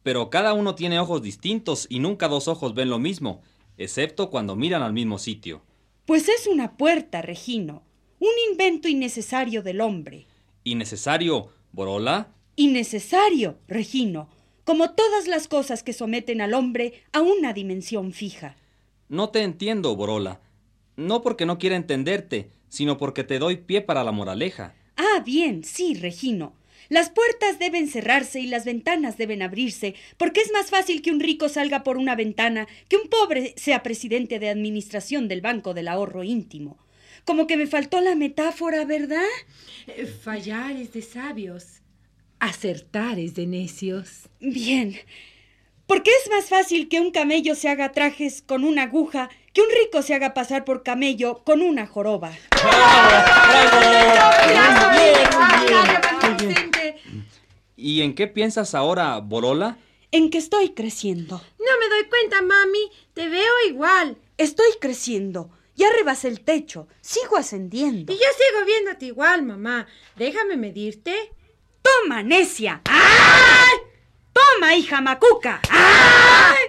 Pero 0.04 0.30
cada 0.30 0.54
uno 0.54 0.73
tiene 0.73 0.99
ojos 0.99 1.21
distintos 1.21 1.86
y 1.89 1.99
nunca 1.99 2.30
dos 2.30 2.47
ojos 2.47 2.75
ven 2.75 2.89
lo 2.89 2.97
mismo, 2.97 3.41
excepto 3.77 4.30
cuando 4.30 4.56
miran 4.56 4.84
al 4.84 4.93
mismo 4.93 5.17
sitio. 5.17 5.63
Pues 6.05 6.29
es 6.29 6.47
una 6.47 6.77
puerta, 6.77 7.21
Regino. 7.21 7.83
Un 8.19 8.31
invento 8.51 8.87
innecesario 8.87 9.63
del 9.63 9.81
hombre. 9.81 10.27
¿Innecesario, 10.63 11.49
Borola? 11.71 12.33
Innecesario, 12.55 13.57
Regino. 13.67 14.29
Como 14.63 14.91
todas 14.91 15.27
las 15.27 15.47
cosas 15.47 15.83
que 15.83 15.93
someten 15.93 16.41
al 16.41 16.53
hombre 16.53 17.03
a 17.13 17.21
una 17.21 17.53
dimensión 17.53 18.13
fija. 18.13 18.57
No 19.09 19.29
te 19.29 19.41
entiendo, 19.43 19.95
Borola. 19.95 20.39
No 20.95 21.21
porque 21.21 21.45
no 21.45 21.57
quiera 21.57 21.75
entenderte, 21.75 22.51
sino 22.69 22.97
porque 22.97 23.23
te 23.23 23.39
doy 23.39 23.57
pie 23.57 23.81
para 23.81 24.03
la 24.03 24.11
moraleja. 24.11 24.75
Ah, 24.97 25.21
bien, 25.25 25.63
sí, 25.63 25.95
Regino. 25.95 26.53
Las 26.91 27.10
puertas 27.10 27.58
deben 27.58 27.88
cerrarse 27.88 28.41
y 28.41 28.47
las 28.47 28.65
ventanas 28.65 29.15
deben 29.17 29.41
abrirse, 29.41 29.95
porque 30.17 30.41
es 30.41 30.51
más 30.51 30.69
fácil 30.69 31.01
que 31.01 31.10
un 31.10 31.21
rico 31.21 31.47
salga 31.47 31.84
por 31.84 31.95
una 31.95 32.17
ventana 32.17 32.67
que 32.89 32.97
un 32.97 33.08
pobre 33.08 33.54
sea 33.56 33.82
presidente 33.82 34.39
de 34.39 34.49
administración 34.49 35.30
del 35.30 35.39
Banco 35.39 35.73
del 35.73 35.88
Ahorro 35.88 36.25
Íntimo. 36.25 36.86
Como 37.23 37.47
que 37.47 37.56
me 37.56 37.65
faltó 37.65 38.01
la 38.01 38.15
metáfora, 38.15 38.84
¿verdad? 38.84 39.23
Eh, 39.88 40.06
Fallar 40.06 40.75
es 40.75 40.91
de 40.91 41.01
sabios, 41.01 41.80
acertar 42.39 43.19
es 43.19 43.36
de 43.36 43.47
necios. 43.47 44.27
Bien. 44.41 44.97
Porque 45.88 46.12
es 46.12 46.30
más 46.30 46.49
fácil 46.49 46.89
que 46.89 46.99
un 46.99 47.12
camello 47.12 47.56
se 47.56 47.69
haga 47.69 47.93
trajes 47.93 48.41
con 48.41 48.65
una 48.65 48.84
aguja 48.84 49.30
que 49.54 49.62
un 49.62 49.67
rico 49.82 50.01
se 50.01 50.13
haga 50.13 50.34
pasar 50.34 50.65
por 50.65 50.84
camello 50.84 51.41
con 51.45 51.62
una 51.62 51.88
joroba. 51.88 52.34
¿Y 57.81 58.03
en 58.03 58.13
qué 58.13 58.27
piensas 58.27 58.75
ahora, 58.75 59.17
Borola? 59.19 59.79
En 60.11 60.29
que 60.29 60.37
estoy 60.37 60.75
creciendo. 60.75 61.41
No 61.57 61.79
me 61.79 61.89
doy 61.89 62.07
cuenta, 62.07 62.41
mami. 62.43 62.91
Te 63.15 63.27
veo 63.27 63.51
igual. 63.67 64.17
Estoy 64.37 64.69
creciendo. 64.79 65.49
Ya 65.75 65.87
rebasé 65.97 66.27
el 66.27 66.41
techo. 66.41 66.87
Sigo 67.01 67.37
ascendiendo. 67.37 68.13
Y 68.13 68.17
yo 68.17 68.21
sigo 68.37 68.65
viéndote 68.65 69.07
igual, 69.07 69.41
mamá. 69.41 69.87
Déjame 70.15 70.57
medirte. 70.57 71.33
¡Toma, 71.81 72.21
necia! 72.21 72.81
¡Ay! 72.85 73.77
¡Toma, 74.31 74.75
hija 74.75 75.01
macuca! 75.01 75.61
¡Ay! 75.71 76.59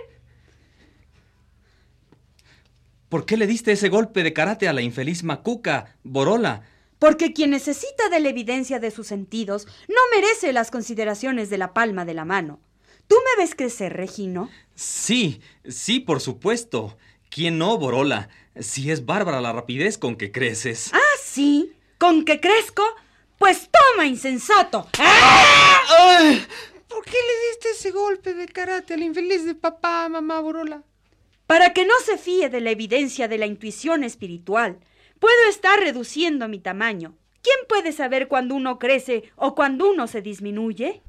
¿Por 3.11 3.27
qué 3.27 3.37
le 3.37 3.46
diste 3.46 3.72
ese 3.72 3.90
golpe 3.90 4.22
de 4.22 4.33
karate 4.33 4.66
a 4.66 4.72
la 4.72 4.81
infeliz 4.81 5.22
Macuca, 5.22 5.98
Borola? 6.03 6.62
Porque 7.03 7.33
quien 7.33 7.51
necesita 7.51 8.09
de 8.11 8.21
la 8.21 8.29
evidencia 8.29 8.79
de 8.79 8.93
sus 8.93 9.09
sentidos 9.09 9.67
no 9.88 10.01
merece 10.15 10.53
las 10.53 10.71
consideraciones 10.71 11.51
de 11.51 11.59
la 11.59 11.75
palma 11.75 12.05
de 12.05 12.15
la 12.15 12.25
mano. 12.25 12.61
¿Tú 13.09 13.17
me 13.17 13.43
ves 13.43 13.57
crecer, 13.57 13.93
Regino? 13.93 14.49
Sí, 14.77 15.41
sí, 15.69 15.99
por 15.99 16.21
supuesto. 16.21 16.97
¿Quién 17.29 17.59
no, 17.59 17.77
Borola? 17.77 18.29
Si 18.55 18.93
es 18.93 19.05
bárbara 19.05 19.41
la 19.41 19.53
rapidez 19.53 19.99
con 19.99 20.15
que 20.15 20.31
creces. 20.31 20.91
Ah, 20.93 21.17
sí. 21.21 21.73
¿Con 21.99 22.25
que 22.25 22.38
crezco? 22.38 22.85
Pues 23.37 23.69
toma, 23.73 24.07
insensato. 24.07 24.87
¡Ay! 25.01 26.47
¿Por 26.87 27.05
qué 27.05 27.11
le 27.11 27.49
diste 27.49 27.71
ese 27.73 27.91
golpe 27.91 28.33
de 28.33 28.47
karate 28.47 28.95
al 28.95 29.03
infeliz 29.03 29.45
de 29.45 29.57
papá, 29.57 30.09
mamá 30.09 30.38
Borola? 30.38 30.85
Para 31.49 31.73
que 31.73 31.85
no 31.85 31.95
se 32.07 32.17
fíe 32.17 32.49
de 32.49 32.61
la 32.61 32.71
evidencia 32.71 33.27
de 33.27 33.38
la 33.38 33.47
intuición 33.47 34.05
espiritual, 34.05 34.79
puedo 35.23 35.49
estar 35.49 35.79
reduciendo 35.79 36.49
mi 36.49 36.59
tamaño. 36.59 37.15
¿Quién 37.43 37.57
puede 37.69 37.93
saber 37.93 38.27
cuándo 38.27 38.57
uno 38.57 38.81
crece 38.81 39.23
o 39.37 39.55
cuándo 39.55 39.89
uno 39.89 40.09
se 40.09 40.21
disminuye? 40.21 41.01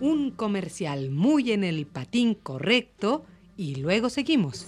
Un 0.00 0.30
comercial 0.30 1.10
muy 1.10 1.52
en 1.52 1.64
el 1.64 1.84
patín 1.86 2.32
correcto 2.34 3.26
y 3.58 3.74
luego 3.74 4.08
seguimos. 4.08 4.66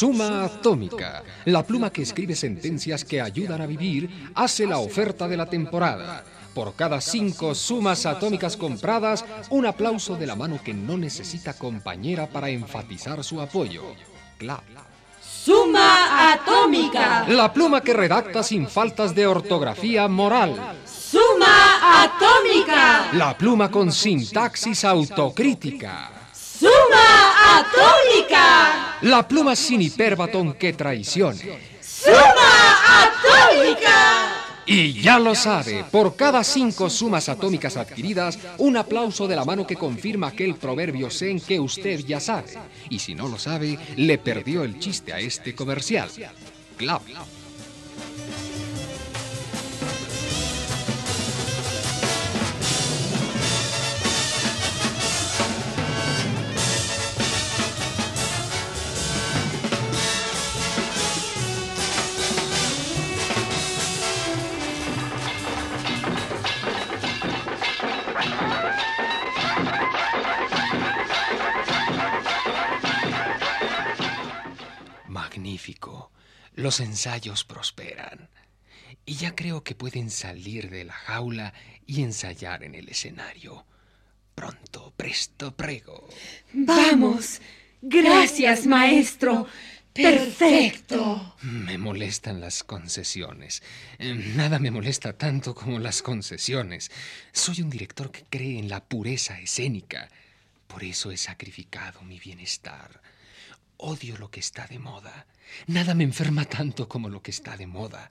Suma 0.00 0.44
Atómica, 0.44 1.22
la 1.44 1.62
pluma 1.62 1.90
que 1.90 2.00
escribe 2.00 2.34
sentencias 2.34 3.04
que 3.04 3.20
ayudan 3.20 3.60
a 3.60 3.66
vivir, 3.66 4.30
hace 4.34 4.66
la 4.66 4.78
oferta 4.78 5.28
de 5.28 5.36
la 5.36 5.44
temporada. 5.44 6.24
Por 6.54 6.74
cada 6.74 7.02
cinco 7.02 7.54
sumas 7.54 8.06
atómicas 8.06 8.56
compradas, 8.56 9.22
un 9.50 9.66
aplauso 9.66 10.16
de 10.16 10.26
la 10.26 10.36
mano 10.36 10.58
que 10.64 10.72
no 10.72 10.96
necesita 10.96 11.52
compañera 11.52 12.26
para 12.26 12.48
enfatizar 12.48 13.22
su 13.22 13.42
apoyo. 13.42 13.94
Clap. 14.38 14.64
Suma 15.22 16.32
atómica. 16.32 17.26
La 17.28 17.52
pluma 17.52 17.82
que 17.82 17.92
redacta 17.92 18.42
sin 18.42 18.68
faltas 18.68 19.14
de 19.14 19.26
ortografía 19.26 20.08
moral. 20.08 20.78
Suma 20.86 22.04
atómica. 22.04 23.12
La 23.12 23.36
pluma 23.36 23.70
con 23.70 23.92
sintaxis 23.92 24.82
autocrítica. 24.82 26.10
Suma 26.32 27.58
atómica. 27.58 28.89
La 29.02 29.26
pluma 29.26 29.56
sin 29.56 29.80
hiperbatón 29.80 30.54
que 30.54 30.72
traicione. 30.74 31.58
Suma 31.80 33.04
atómica. 33.04 34.30
Y 34.66 35.00
ya 35.00 35.18
lo 35.18 35.34
sabe, 35.34 35.84
por 35.90 36.14
cada 36.14 36.44
cinco 36.44 36.90
sumas 36.90 37.28
atómicas 37.28 37.76
adquiridas, 37.76 38.38
un 38.58 38.76
aplauso 38.76 39.26
de 39.26 39.34
la 39.34 39.44
mano 39.44 39.66
que 39.66 39.74
confirma 39.74 40.28
aquel 40.28 40.54
proverbio 40.54 41.10
zen 41.10 41.40
que 41.40 41.58
usted 41.58 42.00
ya 42.00 42.20
sabe. 42.20 42.52
Y 42.88 42.98
si 42.98 43.14
no 43.14 43.26
lo 43.26 43.38
sabe, 43.38 43.78
le 43.96 44.18
perdió 44.18 44.62
el 44.62 44.78
chiste 44.78 45.12
a 45.12 45.18
este 45.18 45.54
comercial. 45.54 46.08
Clap. 46.76 47.02
Los 76.60 76.80
ensayos 76.80 77.44
prosperan. 77.44 78.28
Y 79.06 79.14
ya 79.14 79.34
creo 79.34 79.64
que 79.64 79.74
pueden 79.74 80.10
salir 80.10 80.68
de 80.68 80.84
la 80.84 80.92
jaula 80.92 81.54
y 81.86 82.02
ensayar 82.02 82.64
en 82.64 82.74
el 82.74 82.86
escenario. 82.90 83.64
Pronto, 84.34 84.92
presto, 84.94 85.56
prego. 85.56 86.06
Vamos. 86.52 87.40
Gracias, 87.80 88.66
maestro. 88.66 89.46
Perfecto. 89.94 91.34
Me 91.40 91.78
molestan 91.78 92.42
las 92.42 92.62
concesiones. 92.62 93.62
Eh, 93.98 94.12
Nada 94.36 94.58
me 94.58 94.70
molesta 94.70 95.14
tanto 95.16 95.54
como 95.54 95.78
las 95.78 96.02
concesiones. 96.02 96.90
Soy 97.32 97.62
un 97.62 97.70
director 97.70 98.10
que 98.10 98.26
cree 98.28 98.58
en 98.58 98.68
la 98.68 98.84
pureza 98.84 99.40
escénica. 99.40 100.10
Por 100.66 100.84
eso 100.84 101.10
he 101.10 101.16
sacrificado 101.16 102.02
mi 102.02 102.20
bienestar. 102.20 103.00
Odio 103.82 104.18
lo 104.18 104.30
que 104.30 104.40
está 104.40 104.66
de 104.66 104.78
moda. 104.78 105.26
Nada 105.66 105.94
me 105.94 106.04
enferma 106.04 106.44
tanto 106.44 106.86
como 106.86 107.08
lo 107.08 107.22
que 107.22 107.30
está 107.30 107.56
de 107.56 107.66
moda. 107.66 108.10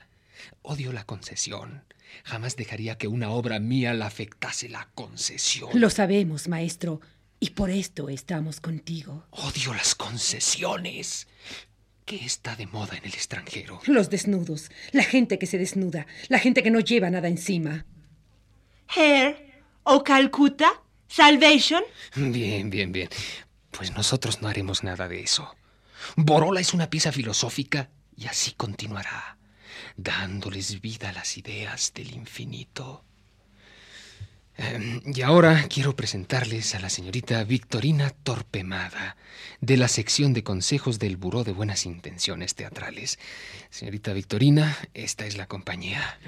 Odio 0.63 0.91
la 0.91 1.03
concesión. 1.03 1.83
Jamás 2.23 2.55
dejaría 2.55 2.97
que 2.97 3.07
una 3.07 3.29
obra 3.29 3.59
mía 3.59 3.93
la 3.93 4.07
afectase 4.07 4.67
la 4.67 4.89
concesión. 4.95 5.69
Lo 5.75 5.91
sabemos, 5.91 6.47
maestro. 6.47 7.01
Y 7.39 7.51
por 7.51 7.69
esto 7.69 8.09
estamos 8.09 8.61
contigo. 8.61 9.27
Odio 9.29 9.75
las 9.75 9.93
concesiones. 9.93 11.27
¿Qué 12.03 12.25
está 12.25 12.55
de 12.55 12.65
moda 12.65 12.97
en 12.97 13.05
el 13.05 13.13
extranjero? 13.13 13.79
Los 13.85 14.09
desnudos. 14.09 14.71
La 14.91 15.03
gente 15.03 15.37
que 15.37 15.45
se 15.45 15.59
desnuda. 15.59 16.07
La 16.29 16.39
gente 16.39 16.63
que 16.63 16.71
no 16.71 16.79
lleva 16.79 17.11
nada 17.11 17.27
encima. 17.27 17.85
Hair 18.95 19.61
o 19.83 20.03
Calcuta, 20.03 20.81
Salvation. 21.07 21.83
Bien, 22.15 22.71
bien, 22.71 22.91
bien. 22.91 23.09
Pues 23.71 23.91
nosotros 23.93 24.41
no 24.41 24.47
haremos 24.47 24.83
nada 24.83 25.07
de 25.07 25.21
eso. 25.21 25.55
Borola 26.15 26.59
es 26.59 26.73
una 26.73 26.89
pieza 26.89 27.11
filosófica 27.11 27.89
y 28.15 28.27
así 28.27 28.53
continuará, 28.53 29.37
dándoles 29.95 30.81
vida 30.81 31.09
a 31.09 31.13
las 31.13 31.37
ideas 31.37 31.93
del 31.93 32.13
infinito. 32.13 33.03
Eh, 34.57 35.01
y 35.05 35.21
ahora 35.21 35.67
quiero 35.69 35.95
presentarles 35.95 36.75
a 36.75 36.79
la 36.79 36.89
señorita 36.89 37.41
Victorina 37.45 38.09
Torpemada, 38.09 39.15
de 39.61 39.77
la 39.77 39.87
sección 39.87 40.33
de 40.33 40.43
consejos 40.43 40.99
del 40.99 41.15
Buró 41.15 41.45
de 41.45 41.53
Buenas 41.53 41.85
Intenciones 41.85 42.55
Teatrales. 42.55 43.19
Señorita 43.69 44.11
Victorina, 44.11 44.77
esta 44.93 45.25
es 45.25 45.37
la 45.37 45.47
compañía. 45.47 46.19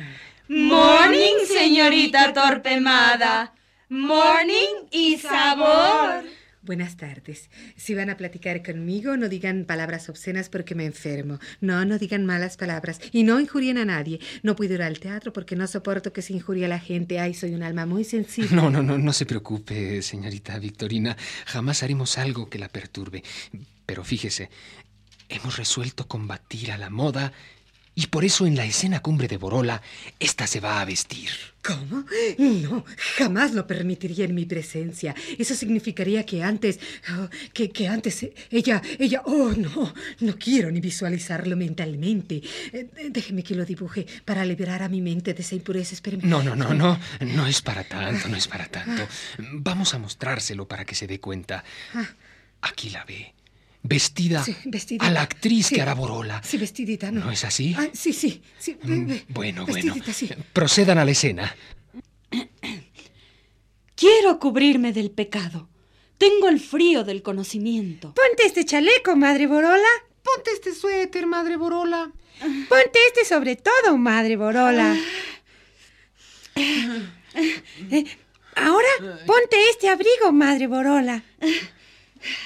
Morning, 0.48 1.46
señorita 1.46 2.34
Torpemada. 2.34 3.54
Morning 3.90 4.88
y 4.92 5.18
sabor. 5.18 6.24
Buenas 6.64 6.96
tardes. 6.96 7.50
Si 7.76 7.96
van 7.96 8.12
a 8.12 8.18
platicar 8.18 8.62
conmigo, 8.62 9.18
no 9.18 9.30
digan 9.30 9.66
palabras 9.66 10.10
obscenas 10.10 10.48
porque 10.48 10.76
me 10.76 10.86
enfermo. 10.86 11.40
No, 11.60 11.86
no 11.86 11.98
digan 11.98 12.24
malas 12.28 12.56
palabras. 12.56 13.00
Y 13.12 13.24
no 13.24 13.40
injurien 13.40 13.80
a 13.80 13.86
nadie. 13.86 14.20
No 14.44 14.56
puedo 14.56 14.76
ir 14.76 14.84
al 14.84 15.00
teatro 15.00 15.34
porque 15.34 15.56
no 15.56 15.66
soporto 15.66 16.14
que 16.14 16.22
se 16.22 16.34
injurie 16.34 16.66
a 16.66 16.68
la 16.68 16.80
gente. 16.80 17.20
Ay, 17.20 17.34
soy 17.34 17.56
un 17.56 17.64
alma 17.64 17.88
muy 17.88 18.04
sensible. 18.04 18.56
No, 18.56 18.70
no, 18.70 18.84
no, 18.84 19.00
no 19.00 19.12
se 19.12 19.26
preocupe, 19.26 20.04
señorita 20.04 20.60
Victorina. 20.60 21.18
Jamás 21.48 21.82
haremos 21.82 22.20
algo 22.20 22.48
que 22.48 22.60
la 22.60 22.70
perturbe. 22.70 23.24
Pero 23.88 24.04
fíjese, 24.04 24.52
hemos 25.30 25.58
resuelto 25.58 26.08
combatir 26.08 26.72
a 26.72 26.78
la 26.78 26.92
moda 26.92 27.34
y 27.94 28.08
por 28.08 28.24
eso 28.24 28.46
en 28.46 28.56
la 28.56 28.66
escena 28.66 29.02
cumbre 29.02 29.28
de 29.28 29.38
Borola, 29.38 29.82
esta 30.20 30.48
se 30.48 30.62
va 30.62 30.80
a 30.80 30.86
vestir. 30.86 31.30
¿Cómo? 31.62 32.06
No, 32.40 32.86
jamás 33.18 33.54
lo 33.54 33.68
permitiría 33.68 34.26
en 34.26 34.34
mi 34.34 34.46
presencia. 34.46 35.14
Eso 35.38 35.54
significaría 35.54 36.26
que 36.26 36.42
antes, 36.42 36.80
oh, 37.12 37.30
que, 37.54 37.70
que 37.70 37.88
antes 37.88 38.24
eh, 38.24 38.34
ella, 38.50 38.82
ella, 38.98 39.22
oh 39.26 39.52
no, 39.52 39.94
no 40.22 40.40
quiero 40.40 40.72
ni 40.72 40.80
visualizarlo 40.80 41.56
mentalmente. 41.56 42.42
Eh, 42.74 42.88
déjeme 43.10 43.44
que 43.44 43.56
lo 43.56 43.66
dibuje 43.66 44.08
para 44.26 44.46
liberar 44.46 44.82
a 44.82 44.90
mi 44.90 45.02
mente 45.02 45.34
de 45.34 45.42
esa 45.42 45.56
impureza. 45.56 45.94
Espéreme. 45.94 46.24
No, 46.24 46.42
no, 46.42 46.56
no, 46.56 46.74
no, 46.74 47.00
no 47.20 47.46
es 47.46 47.62
para 47.62 47.84
tanto, 47.84 48.28
no 48.30 48.38
es 48.38 48.48
para 48.48 48.68
tanto. 48.68 49.08
Vamos 49.38 49.94
a 49.94 50.00
mostrárselo 50.00 50.68
para 50.68 50.86
que 50.86 50.96
se 50.96 51.08
dé 51.08 51.20
cuenta. 51.20 51.64
Ah. 51.94 52.08
Aquí 52.62 52.90
la 52.90 53.04
ve. 53.04 53.34
Vestida, 53.84 54.44
Sí, 54.44 54.56
vestidita. 54.66 55.08
a 55.08 55.12
la 55.12 55.22
actriz 55.24 55.68
Sí. 55.68 55.76
que 55.76 55.82
hará 55.82 55.96
Borola. 55.96 56.42
Sí, 56.44 56.58
vestidita, 56.58 57.12
¿no? 57.12 57.26
¿No 57.26 57.32
es 57.32 57.44
así? 57.44 57.74
Ah, 57.78 57.88
sí, 57.94 58.14
sí, 58.14 58.42
sí. 58.60 58.78
Mm. 58.84 59.12
Bueno, 59.30 59.66
bueno. 59.66 59.66
Vestidita, 59.66 60.14
sí. 60.14 60.30
Procedan 60.54 60.98
a 61.00 61.06
la 61.06 61.12
escena. 61.12 61.56
Quiero 63.96 64.40
cubrirme 64.40 64.94
del 64.94 65.12
pecado. 65.12 65.70
Tengo 66.18 66.50
el 66.50 66.60
frío 66.60 67.04
del 67.04 67.24
conocimiento. 67.24 68.14
Ponte 68.14 68.46
este 68.46 68.64
chaleco, 68.66 69.16
madre 69.16 69.48
Borola. 69.48 69.88
Ponte 70.24 70.52
este 70.54 70.74
suéter, 70.76 71.26
madre 71.26 71.58
Borola. 71.58 72.12
Ponte 72.70 73.00
este 73.08 73.26
sobre 73.26 73.56
todo, 73.56 73.98
madre 73.98 74.36
Borola. 74.36 74.96
Eh, 76.56 78.06
ahora 78.56 78.88
ponte 79.26 79.58
este 79.70 79.90
abrigo, 79.90 80.32
madre 80.32 80.68
Borola. 80.68 81.24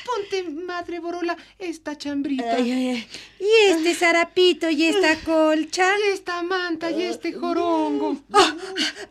Ponte, 0.05 0.43
madre 0.49 0.99
Borola, 0.99 1.35
esta 1.59 1.97
chambrita. 1.97 2.55
Ay, 2.55 2.71
ay, 2.71 2.87
ay. 2.89 3.07
Y 3.39 3.71
este 3.71 3.93
zarapito 3.95 4.69
y 4.69 4.85
esta 4.85 5.15
colcha. 5.21 5.93
Y 5.99 6.11
esta 6.13 6.41
manta 6.43 6.91
y 6.91 7.03
este 7.03 7.33
jorongo. 7.33 8.17
¡Ah! 8.33 8.55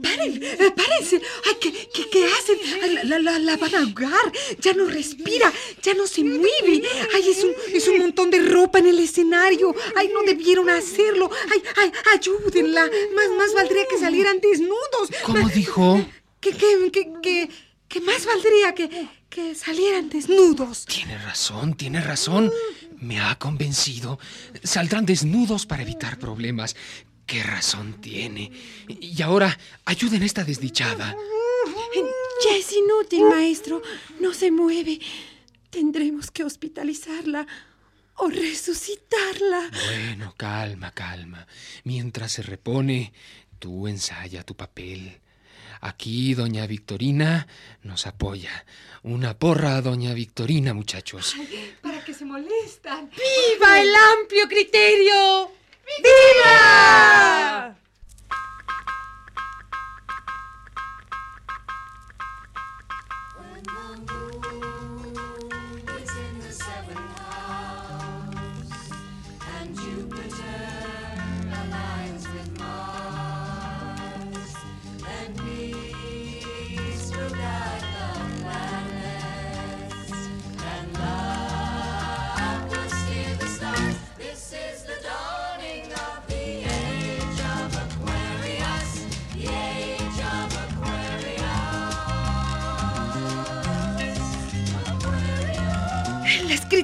¡Paren! 0.03 0.40
¡Párense! 0.77 1.20
Ay, 1.46 1.53
¿qué, 1.61 1.72
qué, 1.92 2.09
qué 2.11 2.24
hacen? 2.27 2.59
Ay, 2.83 2.98
la- 3.05 3.18
la- 3.18 3.38
la 3.38 3.57
van 3.57 3.74
a 3.74 3.81
ahogar. 3.81 4.33
Ya 4.61 4.72
no 4.74 4.87
respira, 4.87 5.53
ya 5.83 5.94
no 5.94 6.07
se 6.07 6.22
mueve. 6.24 6.83
Ay, 7.14 7.29
es 7.31 7.44
un, 7.44 7.53
es 7.72 7.87
un 7.88 7.98
montón 7.98 8.31
de 8.31 8.40
ropa 8.40 8.79
en 8.79 8.87
el 8.87 8.98
escenario. 8.98 9.74
Ay, 9.96 10.11
no 10.12 10.22
debieron 10.22 10.68
hacerlo. 10.70 11.31
Ay, 11.53 11.62
ay, 11.77 11.92
ayúdenla. 12.14 12.90
Más, 13.14 13.29
más 13.38 13.55
valdría 13.55 13.87
que 13.88 13.98
salieran 13.98 14.40
desnudos. 14.40 15.11
¿Cómo 15.24 15.48
dijo? 15.48 16.05
que, 16.40 16.50
que, 16.53 16.90
que, 16.92 17.11
que, 17.22 17.48
que 17.88 18.00
más 18.00 18.26
valdría 18.26 18.74
que, 18.74 19.08
que 19.28 19.54
salieran 19.54 20.08
desnudos. 20.08 20.86
Tiene 20.86 21.18
razón, 21.18 21.74
tiene 21.74 22.00
razón. 22.00 22.52
Me 22.98 23.20
ha 23.20 23.38
convencido. 23.38 24.18
Saldrán 24.62 25.06
desnudos 25.06 25.66
para 25.66 25.82
evitar 25.82 26.18
problemas. 26.18 26.76
¿Qué 27.26 27.42
razón 27.42 28.00
tiene? 28.00 28.50
Y 28.88 29.20
ahora, 29.22 29.58
ayuden 29.84 30.22
a 30.22 30.26
esta 30.26 30.44
desdichada. 30.44 31.16
Ya 32.44 32.56
es 32.56 32.72
inútil, 32.72 33.24
maestro. 33.24 33.82
No 34.20 34.34
se 34.34 34.50
mueve. 34.50 35.00
Tendremos 35.70 36.30
que 36.30 36.44
hospitalizarla 36.44 37.46
o 38.16 38.28
resucitarla. 38.28 39.70
Bueno, 39.86 40.34
calma, 40.36 40.92
calma. 40.92 41.46
Mientras 41.84 42.32
se 42.32 42.42
repone, 42.42 43.12
tú 43.58 43.88
ensaya 43.88 44.44
tu 44.44 44.54
papel. 44.54 45.20
Aquí 45.84 46.32
doña 46.32 46.66
Victorina 46.66 47.46
nos 47.82 48.06
apoya. 48.06 48.64
Una 49.02 49.38
porra 49.38 49.76
a 49.76 49.82
doña 49.82 50.14
Victorina, 50.14 50.72
muchachos. 50.72 51.36
para 51.82 52.02
que 52.02 52.14
se 52.14 52.24
molestan. 52.24 53.10
¡Viva 53.10 53.82
el 53.82 53.92
amplio 53.94 54.48
criterio! 54.48 55.50
¡Viva! 56.02 57.73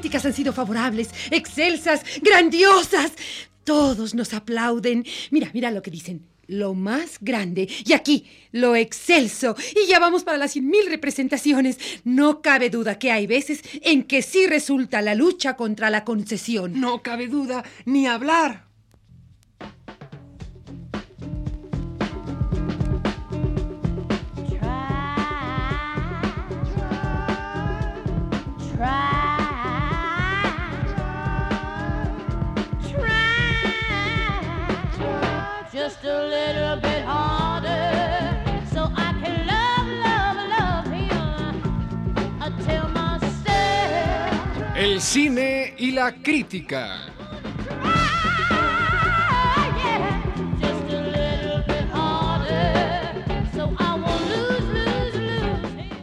Críticas 0.01 0.25
han 0.25 0.33
sido 0.33 0.55
favorables, 0.55 1.11
excelsas, 1.31 2.03
grandiosas. 2.23 3.13
Todos 3.65 4.15
nos 4.15 4.33
aplauden. 4.33 5.05
Mira, 5.31 5.51
mira 5.53 5.71
lo 5.71 5.83
que 5.83 5.91
dicen. 5.91 6.27
Lo 6.47 6.73
más 6.73 7.19
grande. 7.21 7.69
Y 7.85 7.93
aquí, 7.93 8.27
lo 8.51 8.77
excelso. 8.77 9.55
Y 9.77 9.89
ya 9.89 9.99
vamos 9.99 10.25
para 10.25 10.39
las 10.39 10.53
cien 10.53 10.69
mil 10.69 10.87
representaciones. 10.89 11.79
No 12.03 12.41
cabe 12.41 12.71
duda 12.71 12.99
que 12.99 13.13
hay 13.13 13.27
veces 13.27 13.61
en 13.83 14.05
que 14.05 14.23
sí 14.23 14.47
resulta 14.47 15.03
la 15.03 15.15
lucha 15.15 15.55
contra 15.55 15.91
la 15.91 16.03
concesión. 16.03 16.81
No 16.81 17.03
cabe 17.03 17.29
duda 17.29 17.63
ni 17.85 18.07
hablar. 18.07 18.70
Cine 45.13 45.75
y 45.77 45.91
la 45.91 46.13
crítica. 46.23 47.01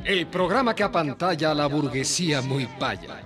El 0.04 0.28
programa 0.28 0.76
que 0.76 0.84
apantalla 0.84 1.52
a 1.52 1.54
la 1.54 1.68
burguesía 1.68 2.42
muy 2.42 2.66
paya. 2.78 3.22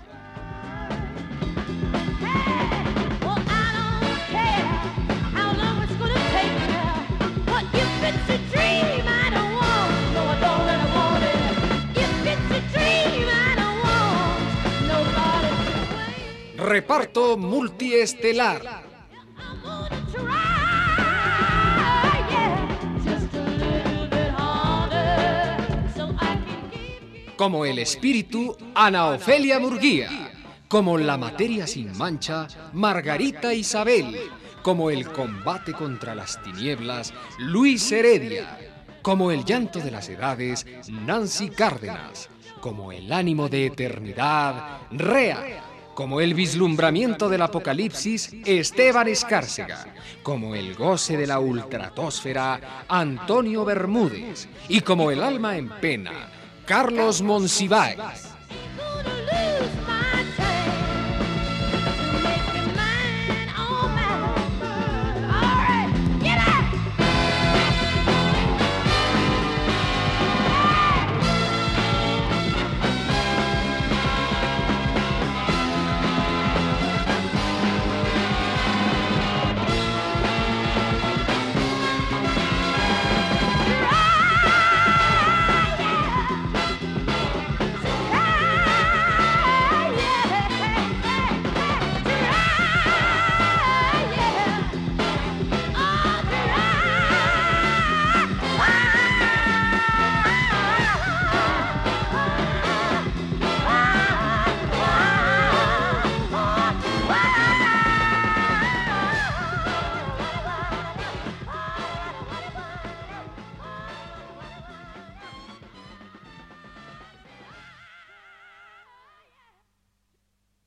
Can 16.81 17.07
keep. 26.41 26.61
Como 27.41 27.65
el 27.65 27.79
espíritu, 27.79 28.55
Ana 28.75 29.07
Ofelia 29.07 29.59
Murguía. 29.59 30.31
Como 30.67 30.99
la 30.99 31.17
materia 31.17 31.65
sin 31.65 31.97
mancha, 31.97 32.47
Margarita 32.71 33.51
Isabel. 33.51 34.15
Como 34.61 34.91
el 34.91 35.11
combate 35.11 35.73
contra 35.73 36.13
las 36.13 36.39
tinieblas, 36.43 37.15
Luis 37.39 37.91
Heredia. 37.91 38.59
Como 39.01 39.31
el 39.31 39.43
llanto 39.43 39.79
de 39.79 39.89
las 39.89 40.07
edades, 40.09 40.67
Nancy 40.87 41.49
Cárdenas. 41.49 42.29
Como 42.59 42.91
el 42.91 43.11
ánimo 43.11 43.49
de 43.49 43.65
eternidad, 43.65 44.77
Rea 44.91 45.63
como 45.93 46.21
el 46.21 46.33
vislumbramiento 46.33 47.29
del 47.29 47.41
Apocalipsis, 47.41 48.33
Esteban 48.45 49.07
Escárcega, 49.07 49.93
como 50.23 50.55
el 50.55 50.75
goce 50.75 51.17
de 51.17 51.27
la 51.27 51.39
ultratósfera, 51.39 52.85
Antonio 52.87 53.65
Bermúdez, 53.65 54.47
y 54.69 54.81
como 54.81 55.11
el 55.11 55.23
alma 55.23 55.57
en 55.57 55.69
pena, 55.69 56.29
Carlos 56.65 57.21
Monsiváis. 57.21 57.97